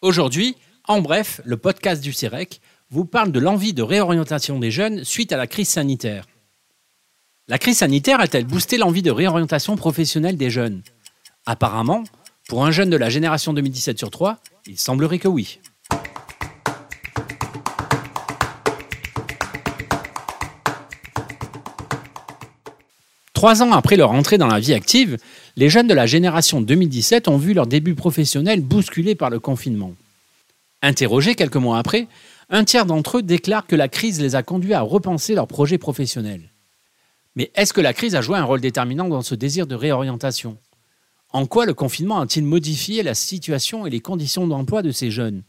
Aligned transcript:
Aujourd'hui, 0.00 0.54
en 0.86 1.00
bref, 1.00 1.40
le 1.44 1.56
podcast 1.56 2.00
du 2.00 2.12
CIREC 2.12 2.60
vous 2.88 3.04
parle 3.04 3.32
de 3.32 3.40
l'envie 3.40 3.72
de 3.72 3.82
réorientation 3.82 4.60
des 4.60 4.70
jeunes 4.70 5.02
suite 5.02 5.32
à 5.32 5.36
la 5.36 5.48
crise 5.48 5.70
sanitaire. 5.70 6.24
La 7.48 7.58
crise 7.58 7.78
sanitaire 7.78 8.20
a-t-elle 8.20 8.44
boosté 8.46 8.78
l'envie 8.78 9.02
de 9.02 9.10
réorientation 9.10 9.74
professionnelle 9.74 10.36
des 10.36 10.50
jeunes? 10.50 10.82
Apparemment, 11.46 12.04
pour 12.48 12.64
un 12.64 12.70
jeune 12.70 12.90
de 12.90 12.96
la 12.96 13.10
génération 13.10 13.52
2017 13.52 13.98
sur 13.98 14.10
3, 14.10 14.38
il 14.68 14.78
semblerait 14.78 15.18
que 15.18 15.26
oui. 15.26 15.58
Trois 23.38 23.62
ans 23.62 23.70
après 23.70 23.96
leur 23.96 24.10
entrée 24.10 24.36
dans 24.36 24.48
la 24.48 24.58
vie 24.58 24.74
active, 24.74 25.16
les 25.54 25.68
jeunes 25.68 25.86
de 25.86 25.94
la 25.94 26.06
génération 26.06 26.60
2017 26.60 27.28
ont 27.28 27.36
vu 27.36 27.54
leur 27.54 27.68
début 27.68 27.94
professionnel 27.94 28.60
bousculé 28.60 29.14
par 29.14 29.30
le 29.30 29.38
confinement. 29.38 29.92
Interrogés 30.82 31.36
quelques 31.36 31.54
mois 31.54 31.78
après, 31.78 32.08
un 32.50 32.64
tiers 32.64 32.84
d'entre 32.84 33.18
eux 33.18 33.22
déclarent 33.22 33.68
que 33.68 33.76
la 33.76 33.86
crise 33.86 34.20
les 34.20 34.34
a 34.34 34.42
conduits 34.42 34.74
à 34.74 34.80
repenser 34.80 35.36
leur 35.36 35.46
projet 35.46 35.78
professionnel. 35.78 36.52
Mais 37.36 37.52
est-ce 37.54 37.72
que 37.72 37.80
la 37.80 37.92
crise 37.92 38.16
a 38.16 38.22
joué 38.22 38.36
un 38.36 38.42
rôle 38.42 38.60
déterminant 38.60 39.06
dans 39.06 39.22
ce 39.22 39.36
désir 39.36 39.68
de 39.68 39.76
réorientation? 39.76 40.58
En 41.32 41.46
quoi 41.46 41.64
le 41.64 41.74
confinement 41.74 42.18
a-t-il 42.18 42.44
modifié 42.44 43.04
la 43.04 43.14
situation 43.14 43.86
et 43.86 43.90
les 43.90 44.00
conditions 44.00 44.48
d'emploi 44.48 44.82
de 44.82 44.90
ces 44.90 45.12
jeunes? 45.12 45.44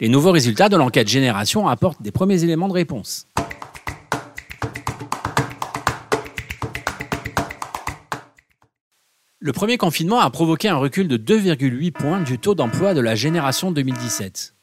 Les 0.00 0.10
nouveaux 0.10 0.32
résultats 0.32 0.68
de 0.68 0.76
l'enquête 0.76 1.08
Génération 1.08 1.66
apportent 1.66 2.02
des 2.02 2.12
premiers 2.12 2.44
éléments 2.44 2.68
de 2.68 2.74
réponse. 2.74 3.26
Le 9.44 9.52
premier 9.52 9.76
confinement 9.76 10.20
a 10.20 10.30
provoqué 10.30 10.68
un 10.68 10.76
recul 10.76 11.08
de 11.08 11.16
2,8 11.16 11.90
points 11.90 12.20
du 12.20 12.38
taux 12.38 12.54
d'emploi 12.54 12.94
de 12.94 13.00
la 13.00 13.16
génération 13.16 13.72
2017. 13.72 14.54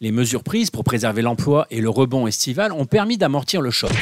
Les 0.00 0.10
mesures 0.10 0.42
prises 0.42 0.70
pour 0.70 0.84
préserver 0.84 1.20
l'emploi 1.20 1.66
et 1.70 1.82
le 1.82 1.90
rebond 1.90 2.26
estival 2.26 2.72
ont 2.72 2.86
permis 2.86 3.18
d'amortir 3.18 3.60
le 3.60 3.70
choc. 3.70 3.92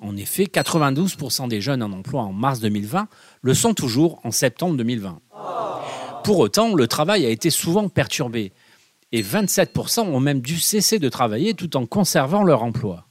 En 0.00 0.16
effet, 0.16 0.46
92% 0.46 1.46
des 1.46 1.60
jeunes 1.60 1.84
en 1.84 1.92
emploi 1.92 2.22
en 2.22 2.32
mars 2.32 2.58
2020 2.58 3.06
le 3.40 3.54
sont 3.54 3.72
toujours 3.72 4.20
en 4.24 4.32
septembre 4.32 4.76
2020. 4.76 5.20
Pour 6.24 6.40
autant, 6.40 6.74
le 6.74 6.88
travail 6.88 7.24
a 7.24 7.28
été 7.28 7.48
souvent 7.48 7.88
perturbé 7.88 8.52
et 9.12 9.22
27% 9.22 10.00
ont 10.00 10.18
même 10.18 10.40
dû 10.40 10.58
cesser 10.58 10.98
de 10.98 11.08
travailler 11.08 11.54
tout 11.54 11.76
en 11.76 11.86
conservant 11.86 12.42
leur 12.42 12.64
emploi. 12.64 13.07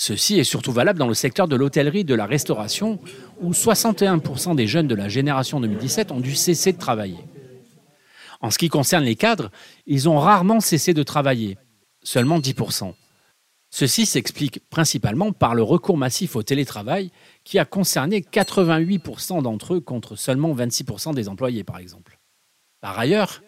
Ceci 0.00 0.38
est 0.38 0.44
surtout 0.44 0.72
valable 0.72 0.98
dans 0.98 1.08
le 1.08 1.12
secteur 1.12 1.46
de 1.46 1.56
l'hôtellerie 1.56 2.00
et 2.00 2.04
de 2.04 2.14
la 2.14 2.24
restauration, 2.24 2.98
où 3.42 3.52
61% 3.52 4.54
des 4.54 4.66
jeunes 4.66 4.88
de 4.88 4.94
la 4.94 5.10
génération 5.10 5.60
2017 5.60 6.10
ont 6.10 6.20
dû 6.20 6.34
cesser 6.34 6.72
de 6.72 6.78
travailler. 6.78 7.18
En 8.40 8.50
ce 8.50 8.56
qui 8.56 8.70
concerne 8.70 9.04
les 9.04 9.14
cadres, 9.14 9.50
ils 9.86 10.08
ont 10.08 10.18
rarement 10.18 10.60
cessé 10.60 10.94
de 10.94 11.02
travailler, 11.02 11.58
seulement 12.02 12.38
10%. 12.38 12.94
Ceci 13.68 14.06
s'explique 14.06 14.66
principalement 14.70 15.32
par 15.32 15.54
le 15.54 15.62
recours 15.62 15.98
massif 15.98 16.34
au 16.34 16.42
télétravail 16.42 17.10
qui 17.44 17.58
a 17.58 17.66
concerné 17.66 18.22
88% 18.22 19.42
d'entre 19.42 19.74
eux 19.74 19.80
contre 19.80 20.16
seulement 20.16 20.54
26% 20.54 21.12
des 21.12 21.28
employés 21.28 21.62
par 21.62 21.76
exemple. 21.76 22.18
Par 22.80 22.98
ailleurs, 22.98 23.42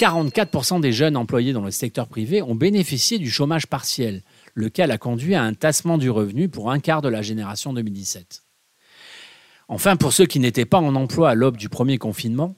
44% 0.00 0.80
des 0.80 0.92
jeunes 0.92 1.16
employés 1.16 1.52
dans 1.52 1.64
le 1.64 1.70
secteur 1.70 2.08
privé 2.08 2.42
ont 2.42 2.56
bénéficié 2.56 3.20
du 3.20 3.30
chômage 3.30 3.68
partiel, 3.68 4.24
lequel 4.54 4.90
a 4.90 4.98
conduit 4.98 5.34
à 5.34 5.42
un 5.42 5.54
tassement 5.54 5.98
du 5.98 6.10
revenu 6.10 6.48
pour 6.48 6.70
un 6.70 6.80
quart 6.80 7.02
de 7.02 7.08
la 7.08 7.22
génération 7.22 7.72
2017. 7.72 8.42
Enfin, 9.68 9.96
pour 9.96 10.12
ceux 10.12 10.26
qui 10.26 10.40
n'étaient 10.40 10.66
pas 10.66 10.78
en 10.78 10.94
emploi 10.94 11.30
à 11.30 11.34
l'aube 11.34 11.56
du 11.56 11.68
premier 11.68 11.98
confinement, 11.98 12.54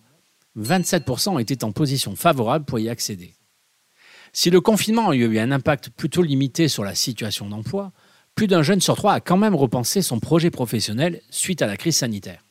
27% 0.59 1.41
étaient 1.41 1.65
en 1.65 1.73
position 1.73 2.17
favorable 2.17 2.65
pour 2.65 2.79
y 2.79 2.89
accéder. 2.89 3.35
Si 4.33 4.51
le 4.51 4.61
confinement 4.61 5.11
a 5.11 5.15
eu 5.15 5.39
un 5.39 5.53
impact 5.53 5.91
plutôt 5.91 6.23
limité 6.23 6.67
sur 6.69 6.85
la 6.85 6.95
situation 6.95 7.49
d'emploi, 7.49 7.93
plus 8.35 8.49
d'un 8.49 8.63
jeune 8.63 8.81
sur 8.81 8.97
trois 8.97 9.15
a 9.15 9.21
quand 9.21 9.37
même 9.37 9.55
repensé 9.55 10.03
son 10.03 10.19
projet 10.19 10.51
professionnel 10.51 11.21
suite 11.31 11.63
à 11.63 11.67
la 11.67 11.77
crise 11.77 11.97
sanitaire. 11.97 12.44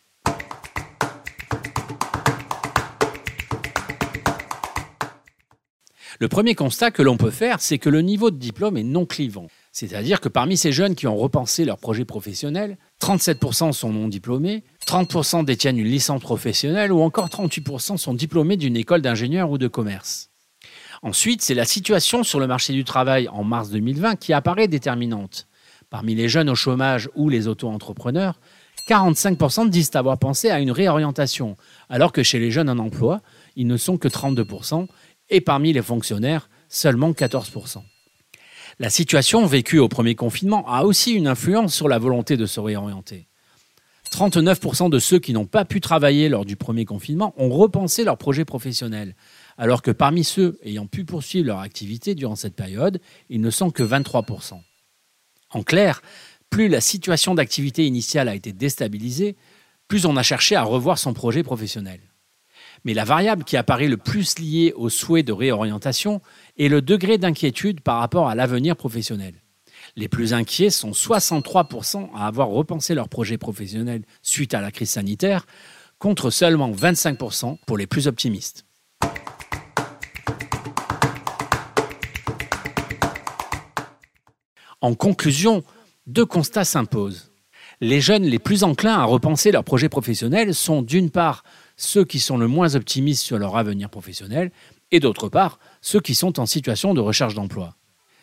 Le 6.19 6.28
premier 6.28 6.56
constat 6.56 6.91
que 6.91 7.01
l'on 7.01 7.18
peut 7.18 7.31
faire, 7.31 7.59
c'est 7.59 7.78
que 7.78 7.90
le 7.90 8.01
niveau 8.01 8.29
de 8.29 8.38
diplôme 8.38 8.78
est 8.78 8.84
non 8.84 9.06
clivant. 9.06 9.47
C'est-à-dire 9.72 10.22
que 10.22 10.29
parmi 10.29 10.57
ces 10.57 10.72
jeunes 10.72 10.96
qui 10.96 11.07
ont 11.07 11.18
repensé 11.18 11.66
leur 11.66 11.78
projet 11.78 12.06
professionnel, 12.06 12.78
37% 13.01 13.72
sont 13.72 13.91
non 13.91 14.07
diplômés, 14.07 14.63
30% 14.88 15.44
détiennent 15.46 15.79
une 15.79 15.88
licence 15.88 16.22
professionnelle 16.22 16.91
ou 16.91 17.02
encore 17.02 17.29
38% 17.29 17.97
sont 17.97 18.13
diplômés 18.13 18.57
d'une 18.57 18.78
école 18.78 19.02
d'ingénieur 19.02 19.50
ou 19.50 19.57
de 19.57 19.68
commerce. 19.68 20.29
Ensuite, 21.02 21.41
c'est 21.41 21.56
la 21.56 21.66
situation 21.66 22.23
sur 22.23 22.40
le 22.40 22.47
marché 22.47 22.72
du 22.73 22.84
travail 22.84 23.28
en 23.28 23.44
mars 23.44 23.69
2020 23.72 24.16
qui 24.16 24.31
apparaît 24.31 24.68
déterminante. 24.68 25.47
Parmi 25.90 26.16
les 26.16 26.29
jeunes 26.29 26.50
au 26.50 26.56
chômage 26.56 27.09
ou 27.16 27.29
les 27.29 27.47
auto-entrepreneurs, 27.47 28.40
45% 28.88 29.69
disent 29.69 29.91
avoir 29.96 30.18
pensé 30.18 30.50
à 30.50 30.59
une 30.59 30.72
réorientation, 30.72 31.56
alors 31.90 32.12
que 32.12 32.23
chez 32.23 32.40
les 32.40 32.52
jeunes 32.52 32.69
en 32.69 32.79
emploi, 32.79 33.22
ils 33.56 33.68
ne 33.68 33.78
sont 33.78 33.97
que 33.97 34.07
32%, 34.07 34.88
et 35.29 35.41
parmi 35.41 35.73
les 35.73 35.81
fonctionnaires, 35.81 36.50
seulement 36.69 37.11
14%. 37.11 37.81
La 38.79 38.89
situation 38.89 39.45
vécue 39.45 39.79
au 39.79 39.88
premier 39.88 40.16
confinement 40.16 40.67
a 40.67 40.84
aussi 40.84 41.13
une 41.13 41.28
influence 41.28 41.75
sur 41.75 41.88
la 41.88 42.00
volonté 42.00 42.38
de 42.38 42.45
se 42.45 42.59
réorienter. 42.59 43.28
39% 44.11 44.89
de 44.89 45.00
ceux 45.00 45.19
qui 45.19 45.34
n'ont 45.34 45.45
pas 45.45 45.66
pu 45.66 45.81
travailler 45.81 46.29
lors 46.29 46.45
du 46.45 46.56
premier 46.56 46.85
confinement 46.85 47.34
ont 47.38 47.50
repensé 47.50 48.03
leur 48.03 48.17
projet 48.17 48.45
professionnel, 48.45 49.16
alors 49.57 49.81
que 49.81 49.91
parmi 49.91 50.23
ceux 50.23 50.59
ayant 50.63 50.85
pu 50.85 51.03
poursuivre 51.03 51.47
leur 51.47 51.59
activité 51.59 52.13
durant 52.13 52.35
cette 52.35 52.55
période, 52.55 53.00
ils 53.29 53.41
ne 53.41 53.50
sont 53.50 53.72
que 53.72 53.84
23%. 53.84 54.59
En 55.51 55.63
clair, 55.63 56.01
plus 56.50 56.67
la 56.67 56.81
situation 56.81 57.34
d'activité 57.34 57.85
initiale 57.85 58.29
a 58.29 58.35
été 58.35 58.53
déstabilisée, 58.53 59.35
plus 59.88 60.05
on 60.05 60.16
a 60.16 60.23
cherché 60.23 60.55
à 60.55 60.63
revoir 60.63 61.00
son 61.00 61.13
projet 61.13 61.44
professionnel. 61.44 62.00
Mais 62.85 62.94
la 62.94 63.05
variable 63.05 63.44
qui 63.44 63.55
apparaît 63.55 63.88
le 63.88 63.97
plus 63.97 64.39
liée 64.39 64.73
au 64.75 64.89
souhait 64.89 65.23
de 65.23 65.31
réorientation 65.31 66.21
est 66.57 66.67
le 66.67 66.81
degré 66.81 67.17
d'inquiétude 67.17 67.81
par 67.81 67.99
rapport 67.99 68.27
à 68.27 68.35
l'avenir 68.35 68.75
professionnel. 68.75 69.35
Les 69.95 70.07
plus 70.07 70.33
inquiets 70.33 70.69
sont 70.69 70.91
63% 70.91 72.09
à 72.16 72.27
avoir 72.27 72.49
repensé 72.49 72.93
leur 72.95 73.09
projet 73.09 73.38
professionnel 73.38 74.03
suite 74.22 74.53
à 74.53 74.61
la 74.61 74.72
crise 74.72 74.91
sanitaire, 74.91 75.45
contre 75.99 76.29
seulement 76.29 76.72
25% 76.72 77.57
pour 77.66 77.77
les 77.77 77.88
plus 77.88 78.07
optimistes. 78.07 78.66
En 84.81 84.95
conclusion, 84.95 85.63
deux 86.07 86.25
constats 86.25 86.66
s'imposent. 86.66 87.31
Les 87.79 88.01
jeunes 88.01 88.23
les 88.23 88.39
plus 88.39 88.63
enclins 88.63 88.99
à 88.99 89.05
repenser 89.05 89.51
leur 89.51 89.63
projet 89.63 89.88
professionnel 89.88 90.53
sont 90.53 90.81
d'une 90.81 91.09
part 91.09 91.43
ceux 91.75 92.06
qui 92.06 92.19
sont 92.19 92.38
le 92.38 92.47
moins 92.47 92.75
optimistes 92.75 93.23
sur 93.23 93.38
leur 93.38 93.57
avenir 93.57 93.89
professionnel, 93.89 94.51
et 94.91 95.00
d'autre 95.00 95.29
part, 95.29 95.59
ceux 95.81 96.00
qui 96.00 96.16
sont 96.16 96.39
en 96.39 96.45
situation 96.45 96.94
de 96.94 97.01
recherche 97.01 97.34
d'emploi. 97.34 97.75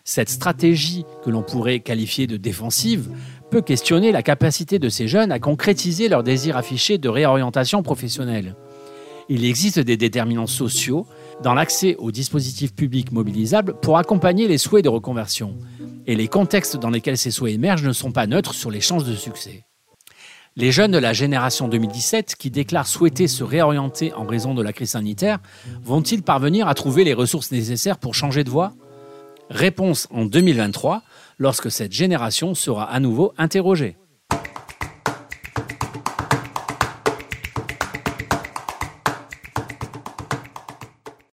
Cette 0.04 0.30
stratégie, 0.30 1.04
que 1.24 1.30
l'on 1.30 1.42
pourrait 1.42 1.80
qualifier 1.80 2.26
de 2.26 2.36
défensive, 2.36 3.10
peut 3.50 3.60
questionner 3.60 4.12
la 4.12 4.22
capacité 4.22 4.78
de 4.78 4.88
ces 4.88 5.08
jeunes 5.08 5.32
à 5.32 5.38
concrétiser 5.38 6.08
leur 6.08 6.22
désir 6.22 6.56
affiché 6.56 6.98
de 6.98 7.08
réorientation 7.08 7.82
professionnelle. 7.82 8.54
Il 9.28 9.44
existe 9.44 9.78
des 9.78 9.96
déterminants 9.96 10.46
sociaux 10.46 11.06
dans 11.42 11.54
l'accès 11.54 11.96
aux 11.96 12.10
dispositifs 12.10 12.74
publics 12.74 13.12
mobilisables 13.12 13.74
pour 13.80 13.98
accompagner 13.98 14.48
les 14.48 14.58
souhaits 14.58 14.84
de 14.84 14.88
reconversion. 14.88 15.56
Et 16.06 16.16
les 16.16 16.28
contextes 16.28 16.76
dans 16.76 16.90
lesquels 16.90 17.18
ces 17.18 17.30
souhaits 17.30 17.54
émergent 17.54 17.86
ne 17.86 17.92
sont 17.92 18.10
pas 18.10 18.26
neutres 18.26 18.54
sur 18.54 18.70
les 18.70 18.80
chances 18.80 19.04
de 19.04 19.14
succès. 19.14 19.64
Les 20.60 20.72
jeunes 20.72 20.90
de 20.90 20.98
la 20.98 21.14
génération 21.14 21.68
2017 21.68 22.34
qui 22.38 22.50
déclarent 22.50 22.86
souhaiter 22.86 23.28
se 23.28 23.42
réorienter 23.42 24.12
en 24.12 24.26
raison 24.26 24.52
de 24.52 24.62
la 24.62 24.74
crise 24.74 24.90
sanitaire 24.90 25.38
vont-ils 25.82 26.22
parvenir 26.22 26.68
à 26.68 26.74
trouver 26.74 27.02
les 27.02 27.14
ressources 27.14 27.50
nécessaires 27.50 27.96
pour 27.96 28.14
changer 28.14 28.44
de 28.44 28.50
voie? 28.50 28.74
Réponse 29.48 30.06
en 30.10 30.26
2023, 30.26 31.02
lorsque 31.38 31.70
cette 31.70 31.92
génération 31.92 32.54
sera 32.54 32.84
à 32.84 33.00
nouveau 33.00 33.32
interrogée. 33.38 33.96